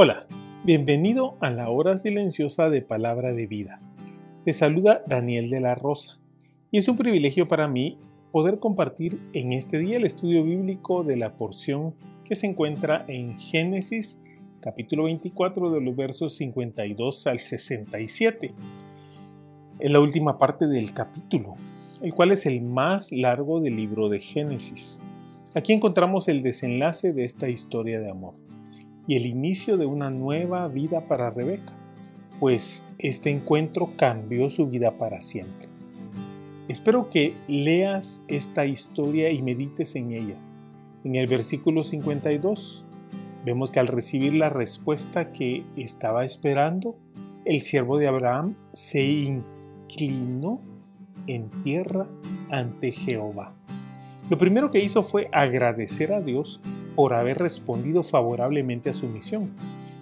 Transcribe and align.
Hola, 0.00 0.28
bienvenido 0.62 1.36
a 1.40 1.50
la 1.50 1.70
hora 1.70 1.98
silenciosa 1.98 2.70
de 2.70 2.82
Palabra 2.82 3.32
de 3.32 3.48
Vida. 3.48 3.80
Te 4.44 4.52
saluda 4.52 5.02
Daniel 5.08 5.50
de 5.50 5.58
la 5.58 5.74
Rosa 5.74 6.20
y 6.70 6.78
es 6.78 6.86
un 6.86 6.96
privilegio 6.96 7.48
para 7.48 7.66
mí 7.66 7.98
poder 8.30 8.60
compartir 8.60 9.20
en 9.32 9.52
este 9.52 9.76
día 9.80 9.96
el 9.96 10.04
estudio 10.04 10.44
bíblico 10.44 11.02
de 11.02 11.16
la 11.16 11.34
porción 11.34 11.96
que 12.24 12.36
se 12.36 12.46
encuentra 12.46 13.06
en 13.08 13.40
Génesis 13.40 14.22
capítulo 14.60 15.02
24 15.06 15.72
de 15.72 15.80
los 15.80 15.96
versos 15.96 16.36
52 16.36 17.26
al 17.26 17.40
67. 17.40 18.54
Es 19.80 19.90
la 19.90 19.98
última 19.98 20.38
parte 20.38 20.68
del 20.68 20.94
capítulo, 20.94 21.54
el 22.02 22.14
cual 22.14 22.30
es 22.30 22.46
el 22.46 22.60
más 22.60 23.10
largo 23.10 23.58
del 23.58 23.74
libro 23.74 24.08
de 24.08 24.20
Génesis. 24.20 25.02
Aquí 25.56 25.72
encontramos 25.72 26.28
el 26.28 26.42
desenlace 26.42 27.12
de 27.12 27.24
esta 27.24 27.48
historia 27.48 27.98
de 27.98 28.10
amor 28.10 28.34
y 29.08 29.16
el 29.16 29.26
inicio 29.26 29.78
de 29.78 29.86
una 29.86 30.10
nueva 30.10 30.68
vida 30.68 31.00
para 31.00 31.30
Rebeca, 31.30 31.72
pues 32.38 32.86
este 32.98 33.30
encuentro 33.30 33.90
cambió 33.96 34.50
su 34.50 34.68
vida 34.68 34.98
para 34.98 35.22
siempre. 35.22 35.66
Espero 36.68 37.08
que 37.08 37.34
leas 37.48 38.22
esta 38.28 38.66
historia 38.66 39.30
y 39.30 39.40
medites 39.40 39.96
en 39.96 40.12
ella. 40.12 40.36
En 41.04 41.16
el 41.16 41.26
versículo 41.26 41.82
52 41.82 42.84
vemos 43.46 43.70
que 43.70 43.80
al 43.80 43.86
recibir 43.86 44.34
la 44.34 44.50
respuesta 44.50 45.32
que 45.32 45.64
estaba 45.74 46.26
esperando, 46.26 46.94
el 47.46 47.62
siervo 47.62 47.96
de 47.96 48.08
Abraham 48.08 48.56
se 48.74 49.04
inclinó 49.06 50.60
en 51.26 51.48
tierra 51.62 52.06
ante 52.50 52.92
Jehová. 52.92 53.54
Lo 54.28 54.36
primero 54.36 54.70
que 54.70 54.80
hizo 54.80 55.02
fue 55.02 55.30
agradecer 55.32 56.12
a 56.12 56.20
Dios 56.20 56.60
por 56.98 57.14
haber 57.14 57.38
respondido 57.38 58.02
favorablemente 58.02 58.90
a 58.90 58.92
su 58.92 59.06
misión. 59.06 59.50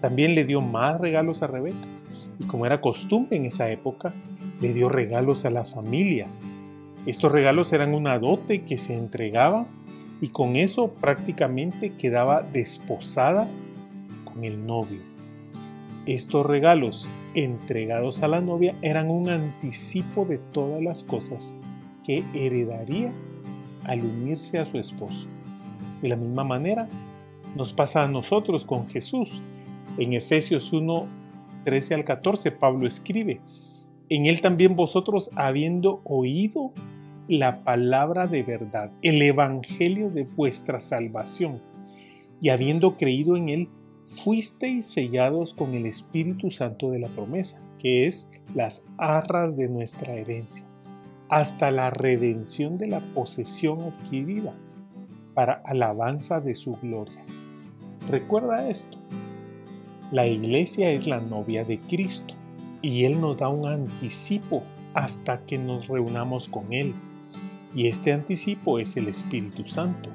También 0.00 0.34
le 0.34 0.46
dio 0.46 0.62
más 0.62 0.98
regalos 0.98 1.42
a 1.42 1.46
Rebeca 1.46 1.76
y 2.38 2.44
como 2.44 2.64
era 2.64 2.80
costumbre 2.80 3.36
en 3.36 3.44
esa 3.44 3.68
época, 3.70 4.14
le 4.62 4.72
dio 4.72 4.88
regalos 4.88 5.44
a 5.44 5.50
la 5.50 5.64
familia. 5.64 6.28
Estos 7.04 7.30
regalos 7.30 7.74
eran 7.74 7.92
una 7.92 8.18
dote 8.18 8.62
que 8.62 8.78
se 8.78 8.96
entregaba 8.96 9.66
y 10.22 10.28
con 10.28 10.56
eso 10.56 10.88
prácticamente 10.94 11.92
quedaba 11.92 12.40
desposada 12.40 13.46
con 14.24 14.44
el 14.44 14.64
novio. 14.64 15.02
Estos 16.06 16.46
regalos 16.46 17.10
entregados 17.34 18.22
a 18.22 18.28
la 18.28 18.40
novia 18.40 18.74
eran 18.80 19.10
un 19.10 19.28
anticipo 19.28 20.24
de 20.24 20.38
todas 20.38 20.82
las 20.82 21.02
cosas 21.02 21.54
que 22.02 22.24
heredaría 22.32 23.12
al 23.84 24.00
unirse 24.00 24.58
a 24.58 24.64
su 24.64 24.78
esposo. 24.78 25.28
De 26.02 26.08
la 26.08 26.16
misma 26.16 26.44
manera, 26.44 26.88
nos 27.56 27.72
pasa 27.72 28.04
a 28.04 28.08
nosotros 28.08 28.64
con 28.64 28.88
Jesús. 28.88 29.42
En 29.96 30.12
Efesios 30.12 30.72
1, 30.72 31.06
13 31.64 31.94
al 31.94 32.04
14, 32.04 32.52
Pablo 32.52 32.86
escribe, 32.86 33.40
en 34.08 34.26
él 34.26 34.40
también 34.40 34.76
vosotros, 34.76 35.30
habiendo 35.36 36.00
oído 36.04 36.72
la 37.28 37.62
palabra 37.62 38.26
de 38.26 38.42
verdad, 38.42 38.90
el 39.02 39.20
evangelio 39.20 40.10
de 40.10 40.24
vuestra 40.24 40.80
salvación, 40.80 41.60
y 42.40 42.50
habiendo 42.50 42.96
creído 42.96 43.36
en 43.36 43.48
él, 43.48 43.68
fuisteis 44.06 44.86
sellados 44.86 45.52
con 45.52 45.74
el 45.74 45.84
Espíritu 45.84 46.50
Santo 46.50 46.90
de 46.90 47.00
la 47.00 47.08
promesa, 47.08 47.62
que 47.78 48.06
es 48.06 48.30
las 48.54 48.88
arras 48.96 49.56
de 49.56 49.68
nuestra 49.68 50.14
herencia 50.14 50.68
hasta 51.28 51.70
la 51.70 51.90
redención 51.90 52.78
de 52.78 52.86
la 52.86 53.00
posesión 53.00 53.82
adquirida 53.82 54.54
para 55.38 55.62
alabanza 55.64 56.40
de 56.40 56.52
su 56.52 56.72
gloria. 56.82 57.24
Recuerda 58.10 58.68
esto. 58.68 58.98
La 60.10 60.26
iglesia 60.26 60.90
es 60.90 61.06
la 61.06 61.20
novia 61.20 61.64
de 61.64 61.78
Cristo 61.78 62.34
y 62.82 63.04
Él 63.04 63.20
nos 63.20 63.36
da 63.36 63.48
un 63.48 63.68
anticipo 63.68 64.64
hasta 64.94 65.46
que 65.46 65.56
nos 65.56 65.86
reunamos 65.86 66.48
con 66.48 66.72
Él. 66.72 66.92
Y 67.72 67.86
este 67.86 68.12
anticipo 68.12 68.80
es 68.80 68.96
el 68.96 69.06
Espíritu 69.06 69.64
Santo, 69.64 70.10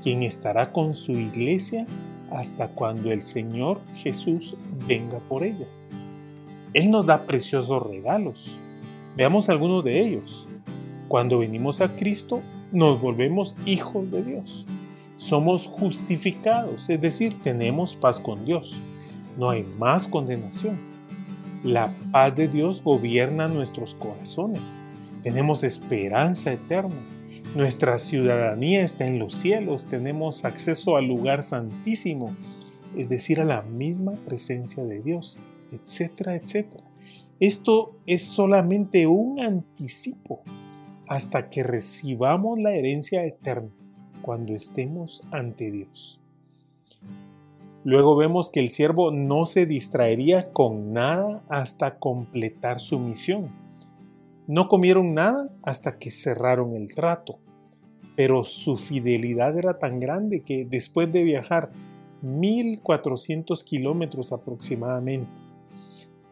quien 0.00 0.22
estará 0.22 0.70
con 0.70 0.94
su 0.94 1.10
iglesia 1.10 1.84
hasta 2.30 2.68
cuando 2.68 3.10
el 3.10 3.20
Señor 3.20 3.80
Jesús 3.96 4.56
venga 4.86 5.18
por 5.28 5.42
ella. 5.42 5.66
Él 6.72 6.88
nos 6.88 7.04
da 7.04 7.26
preciosos 7.26 7.82
regalos, 7.84 8.60
Veamos 9.14 9.50
algunos 9.50 9.84
de 9.84 10.00
ellos. 10.00 10.48
Cuando 11.12 11.40
venimos 11.40 11.82
a 11.82 11.94
Cristo, 11.94 12.40
nos 12.72 13.02
volvemos 13.02 13.54
hijos 13.66 14.10
de 14.10 14.22
Dios. 14.22 14.66
Somos 15.16 15.66
justificados, 15.66 16.88
es 16.88 17.02
decir, 17.02 17.36
tenemos 17.42 17.94
paz 17.94 18.18
con 18.18 18.46
Dios. 18.46 18.80
No 19.36 19.50
hay 19.50 19.62
más 19.78 20.08
condenación. 20.08 20.80
La 21.64 21.94
paz 22.12 22.34
de 22.34 22.48
Dios 22.48 22.82
gobierna 22.82 23.46
nuestros 23.48 23.94
corazones. 23.94 24.82
Tenemos 25.22 25.64
esperanza 25.64 26.50
eterna. 26.50 26.96
Nuestra 27.54 27.98
ciudadanía 27.98 28.80
está 28.80 29.04
en 29.04 29.18
los 29.18 29.34
cielos. 29.34 29.88
Tenemos 29.88 30.46
acceso 30.46 30.96
al 30.96 31.08
lugar 31.08 31.42
santísimo, 31.42 32.34
es 32.96 33.10
decir, 33.10 33.38
a 33.38 33.44
la 33.44 33.60
misma 33.60 34.12
presencia 34.12 34.82
de 34.82 35.02
Dios, 35.02 35.40
etcétera, 35.72 36.36
etcétera. 36.36 36.84
Esto 37.38 37.98
es 38.06 38.22
solamente 38.22 39.06
un 39.06 39.40
anticipo 39.40 40.42
hasta 41.06 41.50
que 41.50 41.62
recibamos 41.62 42.58
la 42.58 42.72
herencia 42.72 43.24
eterna 43.24 43.70
cuando 44.22 44.54
estemos 44.54 45.22
ante 45.30 45.70
Dios. 45.70 46.20
Luego 47.84 48.14
vemos 48.16 48.50
que 48.50 48.60
el 48.60 48.68
siervo 48.68 49.10
no 49.10 49.46
se 49.46 49.66
distraería 49.66 50.52
con 50.52 50.92
nada 50.92 51.42
hasta 51.48 51.98
completar 51.98 52.78
su 52.78 52.98
misión. 53.00 53.50
No 54.46 54.68
comieron 54.68 55.14
nada 55.14 55.50
hasta 55.62 55.98
que 55.98 56.10
cerraron 56.10 56.76
el 56.76 56.94
trato, 56.94 57.38
pero 58.14 58.44
su 58.44 58.76
fidelidad 58.76 59.58
era 59.58 59.78
tan 59.78 59.98
grande 59.98 60.42
que 60.42 60.64
después 60.64 61.10
de 61.10 61.24
viajar 61.24 61.70
1400 62.22 63.64
kilómetros 63.64 64.32
aproximadamente, 64.32 65.30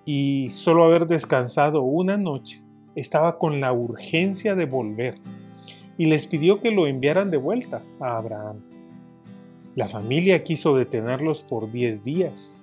y 0.04 0.48
solo 0.50 0.84
haber 0.84 1.06
descansado 1.06 1.82
una 1.82 2.16
noche, 2.16 2.62
estaba 2.94 3.38
con 3.38 3.60
la 3.60 3.72
urgencia 3.72 4.54
de 4.54 4.66
volver 4.66 5.18
y 5.98 6.06
les 6.06 6.26
pidió 6.26 6.60
que 6.60 6.70
lo 6.70 6.86
enviaran 6.86 7.30
de 7.30 7.36
vuelta 7.36 7.82
a 8.00 8.16
Abraham. 8.16 8.60
La 9.74 9.86
familia 9.86 10.42
quiso 10.42 10.76
detenerlos 10.76 11.42
por 11.42 11.70
diez 11.70 12.02
días, 12.02 12.58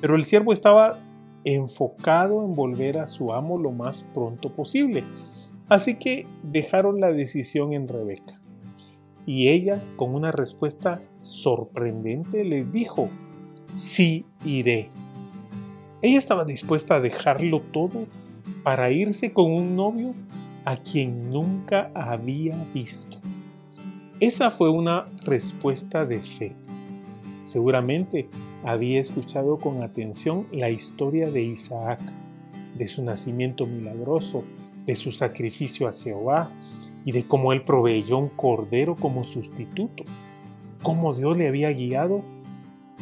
pero 0.00 0.16
el 0.16 0.24
siervo 0.24 0.52
estaba 0.52 0.98
enfocado 1.44 2.44
en 2.44 2.54
volver 2.54 2.98
a 2.98 3.06
su 3.06 3.32
amo 3.32 3.58
lo 3.58 3.70
más 3.70 4.02
pronto 4.14 4.54
posible, 4.54 5.04
así 5.68 5.96
que 5.96 6.26
dejaron 6.42 7.00
la 7.00 7.12
decisión 7.12 7.72
en 7.72 7.88
Rebeca. 7.88 8.40
Y 9.26 9.48
ella, 9.48 9.82
con 9.96 10.14
una 10.14 10.32
respuesta 10.32 11.02
sorprendente, 11.20 12.44
les 12.44 12.72
dijo, 12.72 13.10
sí 13.74 14.24
iré. 14.44 14.88
Ella 16.00 16.16
estaba 16.16 16.44
dispuesta 16.44 16.96
a 16.96 17.00
dejarlo 17.00 17.60
todo 17.60 18.06
para 18.62 18.90
irse 18.90 19.32
con 19.32 19.52
un 19.52 19.76
novio 19.76 20.14
a 20.64 20.76
quien 20.76 21.30
nunca 21.30 21.90
había 21.94 22.56
visto. 22.74 23.18
Esa 24.20 24.50
fue 24.50 24.68
una 24.70 25.08
respuesta 25.24 26.04
de 26.04 26.20
fe. 26.20 26.48
Seguramente 27.42 28.28
había 28.64 29.00
escuchado 29.00 29.58
con 29.58 29.82
atención 29.82 30.46
la 30.52 30.70
historia 30.70 31.30
de 31.30 31.42
Isaac, 31.42 32.00
de 32.76 32.86
su 32.86 33.04
nacimiento 33.04 33.66
milagroso, 33.66 34.44
de 34.84 34.96
su 34.96 35.12
sacrificio 35.12 35.88
a 35.88 35.92
Jehová 35.92 36.50
y 37.04 37.12
de 37.12 37.26
cómo 37.26 37.52
él 37.52 37.62
proveyó 37.62 38.18
un 38.18 38.28
cordero 38.28 38.96
como 38.96 39.24
sustituto, 39.24 40.04
cómo 40.82 41.14
Dios 41.14 41.38
le 41.38 41.48
había 41.48 41.70
guiado 41.72 42.22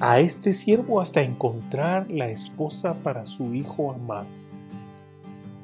a 0.00 0.20
este 0.20 0.52
siervo 0.52 1.00
hasta 1.00 1.22
encontrar 1.22 2.10
la 2.10 2.28
esposa 2.28 2.94
para 3.02 3.24
su 3.24 3.54
hijo 3.54 3.92
amado. 3.92 4.26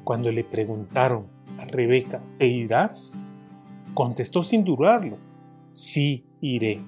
Cuando 0.03 0.31
le 0.31 0.43
preguntaron 0.43 1.27
a 1.57 1.65
Rebeca, 1.65 2.21
¿te 2.37 2.47
irás? 2.47 3.21
Contestó 3.93 4.43
sin 4.43 4.63
dudarlo, 4.63 5.17
sí 5.71 6.25
iré. 6.41 6.81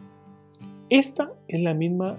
Esta 0.90 1.32
es 1.48 1.62
la 1.62 1.74
misma 1.74 2.18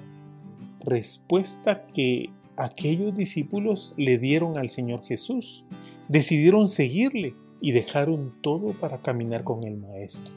respuesta 0.81 1.87
que 1.87 2.31
aquellos 2.57 3.15
discípulos 3.15 3.95
le 3.97 4.19
dieron 4.19 4.57
al 4.57 4.69
Señor 4.69 5.05
Jesús. 5.05 5.67
Decidieron 6.09 6.69
seguirle 6.69 7.35
y 7.61 7.73
dejaron 7.73 8.35
todo 8.41 8.73
para 8.73 8.99
caminar 8.99 9.45
con 9.45 9.65
el 9.65 9.77
Maestro. 9.77 10.35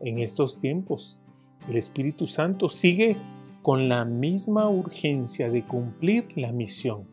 En 0.00 0.18
estos 0.18 0.58
tiempos, 0.58 1.20
el 1.68 1.76
Espíritu 1.76 2.26
Santo 2.26 2.68
sigue 2.68 3.16
con 3.62 3.88
la 3.88 4.04
misma 4.04 4.68
urgencia 4.68 5.50
de 5.50 5.64
cumplir 5.64 6.26
la 6.36 6.52
misión, 6.52 7.06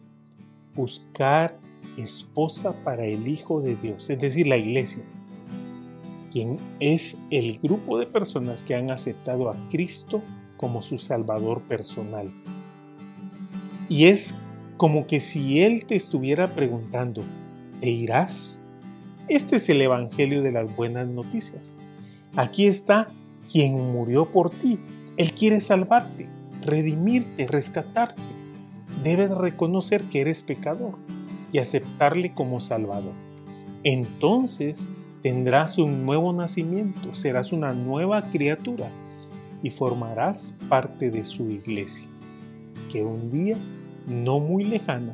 buscar 0.76 1.58
esposa 2.02 2.74
para 2.84 3.06
el 3.06 3.28
Hijo 3.28 3.62
de 3.62 3.76
Dios, 3.76 4.10
es 4.10 4.20
decir, 4.20 4.48
la 4.48 4.58
iglesia, 4.58 5.04
quien 6.32 6.58
es 6.80 7.20
el 7.30 7.60
grupo 7.60 7.98
de 7.98 8.06
personas 8.06 8.64
que 8.64 8.76
han 8.76 8.92
aceptado 8.92 9.50
a 9.50 9.70
Cristo 9.70 10.22
como 10.58 10.82
su 10.82 10.98
Salvador 10.98 11.62
personal. 11.64 12.32
Y 13.90 14.06
es 14.06 14.36
como 14.78 15.08
que 15.08 15.20
si 15.20 15.62
Él 15.62 15.86
te 15.86 15.96
estuviera 15.96 16.54
preguntando, 16.56 17.24
¿te 17.82 17.90
irás? 17.90 18.64
Este 19.28 19.58
es 19.58 19.70
el 19.70 19.82
Evangelio 19.82 20.42
de 20.42 20.52
las 20.52 20.76
buenas 20.76 21.08
noticias. 21.08 21.78
Aquí 22.36 22.68
está 22.68 23.12
quien 23.52 23.74
murió 23.92 24.32
por 24.32 24.50
ti. 24.50 24.80
Él 25.18 25.34
quiere 25.34 25.60
salvarte 25.60 26.30
redimirte, 26.62 27.48
rescatarte. 27.48 28.22
Debes 29.04 29.32
reconocer 29.32 30.04
que 30.04 30.22
eres 30.22 30.44
pecador 30.44 30.98
y 31.52 31.60
aceptarle 31.60 32.34
como 32.34 32.60
Salvador. 32.60 33.14
Entonces 33.84 34.90
tendrás 35.22 35.78
un 35.78 36.06
nuevo 36.06 36.34
nacimiento, 36.34 37.14
serás 37.14 37.52
una 37.52 37.74
nueva 37.74 38.22
criatura 38.30 38.90
y 39.64 39.70
formarás 39.70 40.58
parte 40.70 41.12
de 41.12 41.24
su 41.24 41.50
iglesia, 41.50 42.10
que 42.92 43.04
un 43.04 43.30
día, 43.30 43.58
no 44.08 44.40
muy 44.40 44.64
lejano, 44.64 45.14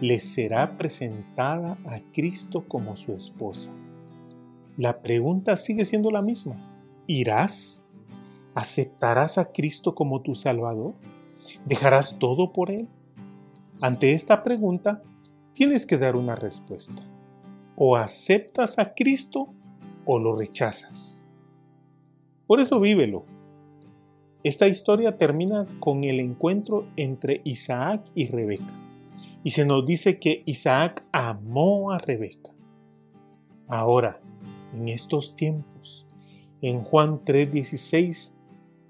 le 0.00 0.18
será 0.18 0.76
presentada 0.78 1.78
a 1.84 2.00
Cristo 2.12 2.64
como 2.66 2.96
su 2.96 3.12
esposa. 3.12 3.72
La 4.76 5.02
pregunta 5.02 5.56
sigue 5.56 5.84
siendo 5.84 6.10
la 6.10 6.22
misma. 6.22 6.56
¿Irás? 7.06 7.84
¿Aceptarás 8.54 9.36
a 9.38 9.52
Cristo 9.52 9.94
como 9.94 10.22
tu 10.22 10.34
Salvador? 10.34 10.94
¿Dejarás 11.66 12.18
todo 12.18 12.52
por 12.52 12.70
Él? 12.70 12.88
Ante 13.80 14.12
esta 14.12 14.42
pregunta, 14.42 15.02
tienes 15.54 15.86
que 15.86 15.98
dar 15.98 16.16
una 16.16 16.34
respuesta. 16.34 17.02
O 17.76 17.96
aceptas 17.96 18.78
a 18.78 18.94
Cristo 18.94 19.54
o 20.04 20.18
lo 20.18 20.36
rechazas. 20.36 21.28
Por 22.46 22.60
eso 22.60 22.80
vívelo. 22.80 23.24
Esta 24.42 24.66
historia 24.66 25.18
termina 25.18 25.66
con 25.80 26.04
el 26.04 26.18
encuentro 26.18 26.86
entre 26.96 27.42
Isaac 27.44 28.02
y 28.14 28.26
Rebeca. 28.26 28.74
Y 29.44 29.52
se 29.52 29.64
nos 29.64 29.86
dice 29.86 30.18
que 30.18 30.42
Isaac 30.46 31.04
amó 31.12 31.92
a 31.92 31.98
Rebeca. 31.98 32.52
Ahora, 33.68 34.20
en 34.74 34.88
estos 34.88 35.36
tiempos, 35.36 36.06
en 36.60 36.82
Juan 36.82 37.20
3:16 37.24 38.36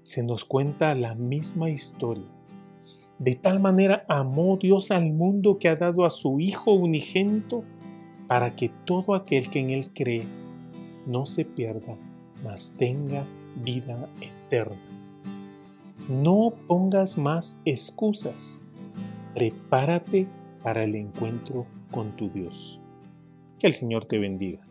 se 0.01 0.23
nos 0.23 0.45
cuenta 0.45 0.95
la 0.95 1.15
misma 1.15 1.69
historia. 1.69 2.40
De 3.21 3.35
tal 3.35 3.59
manera 3.59 4.03
amó 4.09 4.57
Dios 4.57 4.89
al 4.89 5.11
mundo 5.11 5.59
que 5.59 5.69
ha 5.69 5.75
dado 5.75 6.05
a 6.05 6.09
su 6.09 6.39
Hijo 6.39 6.73
unigénito 6.73 7.63
para 8.27 8.55
que 8.55 8.69
todo 8.69 9.13
aquel 9.13 9.47
que 9.47 9.59
en 9.59 9.69
Él 9.69 9.93
cree 9.93 10.25
no 11.05 11.27
se 11.27 11.45
pierda, 11.45 11.99
mas 12.43 12.73
tenga 12.75 13.23
vida 13.63 14.09
eterna. 14.21 14.81
No 16.09 16.51
pongas 16.67 17.19
más 17.19 17.61
excusas. 17.63 18.63
Prepárate 19.35 20.25
para 20.63 20.83
el 20.83 20.95
encuentro 20.95 21.67
con 21.91 22.15
tu 22.15 22.27
Dios. 22.27 22.81
Que 23.59 23.67
el 23.67 23.73
Señor 23.73 24.05
te 24.05 24.17
bendiga. 24.17 24.70